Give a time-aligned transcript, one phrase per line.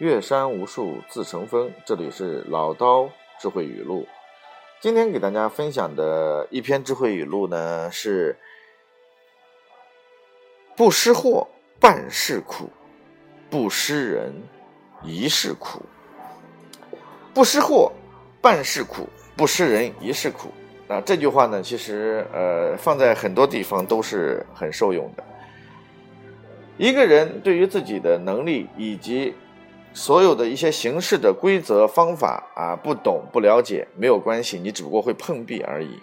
[0.00, 1.70] 岳山无数自成峰。
[1.84, 4.08] 这里是老刀智慧语录。
[4.80, 8.34] 今天给大家分享的一篇智慧语录呢，是
[10.74, 11.46] 不识货
[11.78, 12.70] 半世苦，
[13.50, 14.32] 不识人
[15.02, 15.82] 一世苦。
[17.34, 17.92] 不识货
[18.40, 19.06] 半世苦，
[19.36, 20.48] 不识人一世苦。
[20.88, 25.22] 啊这句话呢，其实呃，放在很多地方都是很受用的。
[26.78, 29.34] 一个人对于自己的能力以及
[29.92, 35.98] 所有的一些形式的规则方法啊，不懂不了解没有关系，你只不过会碰壁而已。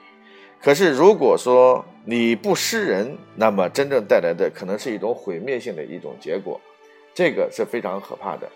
[0.62, 6.60] 可是如果说你不识人，那么真正带来的可能是一种毁灭性的一种结果，
[7.14, 8.50] 这个是非常可怕的。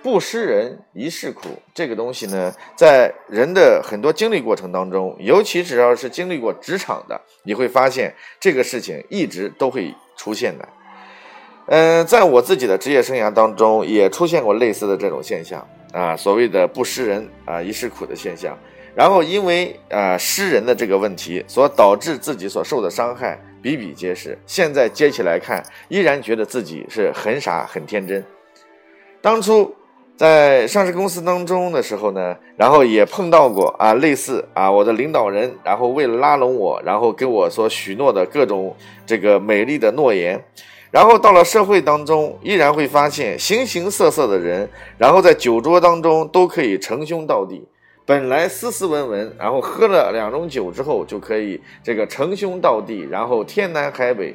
[0.00, 10.66] 不识人一世苦，这个东西呢，在人的很多经历过程当中，尤其只要是经历过职场的，你会发现这个事情一直都会出现的。
[11.70, 18.56] 嗯，在我自己的职业生涯当中，也出现过类似的这种现象啊，所谓的不识人啊一世苦的现象。
[18.94, 24.38] 然后因为啊识人的这个问题，所导致自己所受的伤害比比皆是。
[24.46, 28.24] 现在接起来看，依然觉得自己是很傻很天真。
[29.20, 29.70] 当初
[30.16, 40.42] 在上市公司当中的时候呢，然后也碰到过啊类似啊我的领导人，然后为了拉拢我，然后给我所许诺的各种这个美丽的诺言。
[40.90, 47.66] 然后到了社会当中，依然会发现形形色色的人，然后在酒桌当中都可以称兄道弟。
[48.06, 54.34] 本来斯斯文文，然后喝了两盅酒之后就可以这个称兄道弟，然后天南海北。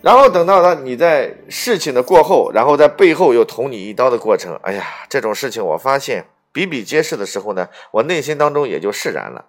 [0.00, 9.44] 然后等到他你在事情的过后，然后在背后又捅你一刀的过程，哎呀，这种事情我发现比比皆是的时候呢，我内心当中也就释然了。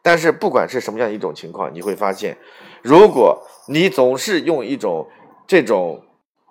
[0.00, 2.38] 但是不管是什么样一种情况，你会发现，
[2.82, 5.06] 如果你总是用一种
[5.46, 6.02] 这种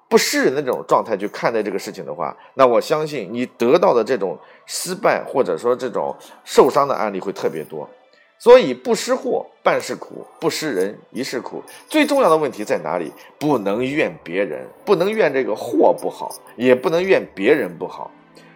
[0.10, 7.88] 不识人的这种状态去看待这个事情的话，那我相信你得到的这种失败或者说这种受伤的案例会特别多。
[8.42, 11.62] 所以不识货半是苦，不识人一世苦。
[11.90, 13.12] 最重要的问题在哪里？
[13.38, 18.10] 不能怨别人，不能怨这个货不好，也不能怨别人不好。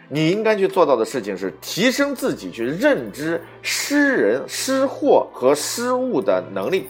[0.08, 6.88] 你应该去做到的事情是提升自己去认知失人、失货和失物的能力，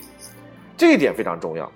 [0.77, 1.71] 这一点非常重要。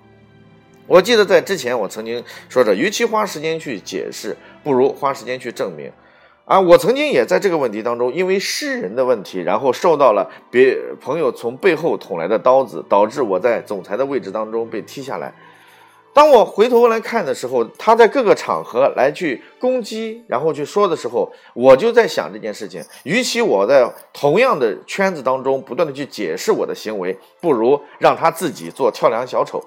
[0.86, 5.90] 我记得在之前我曾经说着，与其花时间去解释，不如花时间去证明。
[6.46, 15.34] 啊，我曾经也在这个问题当中，因为诗人的问题，然后受到了别朋友从背后捅来的刀子，导致我在总裁的位置当中被踢下来。
[16.18, 22.82] 当我回头来看的时候，他在各个场合来去攻击，然后去说的时候，我就在想这件事情。
[23.04, 29.62] 与其我在同样的圈子当中不断的去解释我的行为，不如让他自己做跳梁小丑。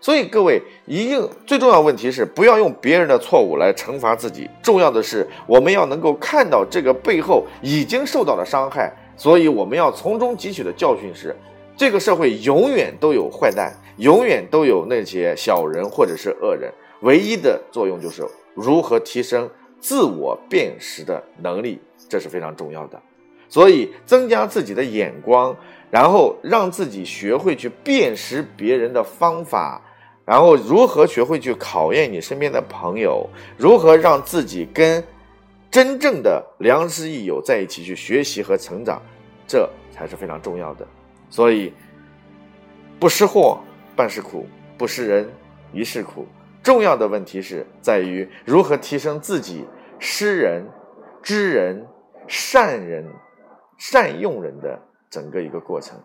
[0.00, 4.50] 所以各位，一定最重要的问题是不要用别人的错误来惩罚自己。
[4.60, 11.32] 重要的是我们要能够看到这个背后已经受到了伤害，所以我们要从中汲取的教训是。
[11.82, 16.72] 这个社会永远都有坏蛋，永远都有那些小人或者是恶人。
[17.00, 19.50] 唯一的作用就是如何提升
[19.80, 23.02] 自我辨识的能力，这是非常重要的。
[23.48, 25.56] 所以，增加自己的眼光，
[25.90, 29.82] 然后让自己学会去辨识别人的方法，
[30.24, 35.02] 然后如何学会去考验你身边的朋友，如何让自己跟
[35.68, 39.02] 真正的良师益友在一起去学习和成长，
[39.48, 40.86] 这才是非常重要的。
[41.32, 41.72] 所以，
[43.00, 43.58] 不识货
[43.96, 45.26] 半是苦，不识人
[45.72, 46.26] 一世苦。
[46.62, 49.64] 重要的问题是在于如何提升自己
[49.98, 50.68] 识人、
[51.22, 51.86] 知人、
[52.28, 53.10] 善人、
[53.78, 54.78] 善用人的
[55.08, 55.98] 整个一个过程，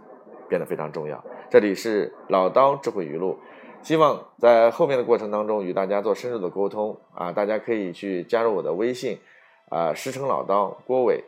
[0.47, 1.21] 变得非常重要。
[1.49, 3.37] 这里是老刀智慧语录，
[3.81, 7.33] 希望在后面的过程当中与大家做深入的沟通啊！
[7.33, 9.19] 大家可以去加入我的微信
[9.67, 11.21] 啊，石城老刀郭伟，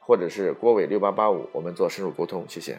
[0.00, 2.78] 或者是郭伟六八八五，我们做深入沟通，谢谢。